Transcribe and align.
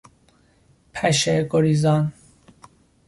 پشه 0.93 1.47
گریزان 1.51 2.13